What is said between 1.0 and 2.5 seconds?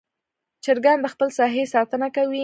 د خپل ساحې ساتنه کوي.